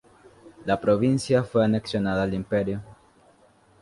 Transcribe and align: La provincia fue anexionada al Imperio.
La 0.65 0.81
provincia 0.81 1.43
fue 1.43 1.63
anexionada 1.63 2.23
al 2.23 2.33
Imperio. 2.33 2.81